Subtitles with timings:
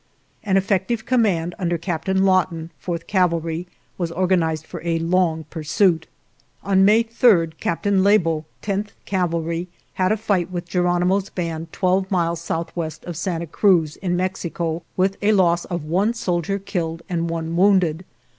[0.43, 3.67] "An effective command, under Captain 163 GERONIMO Lawton, Fourth Cavalry,
[3.99, 6.07] was organized for a long pursuit."
[6.63, 12.09] On May 3 Captain Lebo, Tenth Cav alry, had a fight with Geronimo's band 12
[12.09, 17.29] miles southwest of Santa Cruz, in Mexico, with a loss of one soldier killed and
[17.29, 18.03] one wounded.